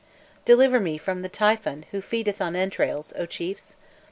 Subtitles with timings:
[0.45, 3.75] Deliver me from the Typhon who feedeth on entrails, O chiefs!